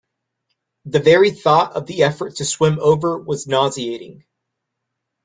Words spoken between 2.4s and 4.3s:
swim over was nauseating.